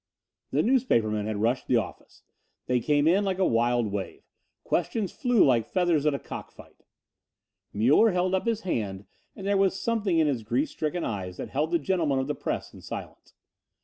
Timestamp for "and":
9.35-9.45